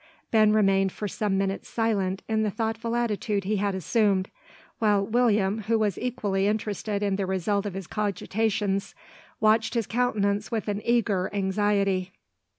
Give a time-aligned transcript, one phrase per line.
[0.31, 4.31] Ben remained for some minutes silent, in the thoughtful attitude he had assumed,
[4.79, 8.95] while William, who was equally interested in the result of his cogitations,
[9.39, 12.13] watched his countenance with an eager anxiety.